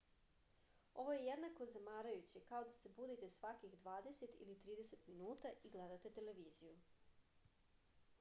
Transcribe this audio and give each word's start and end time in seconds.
ovo 1.01 1.11
je 1.15 1.25
jednako 1.25 1.65
zamarajuće 1.73 2.41
kao 2.47 2.63
da 2.69 2.73
se 2.77 2.91
budite 2.99 3.29
svakih 3.33 3.75
dvadeset 3.83 4.41
ili 4.47 4.55
trideset 4.65 5.05
minuta 5.13 5.53
i 5.63 5.71
gledate 5.77 6.13
televiziju 6.19 6.75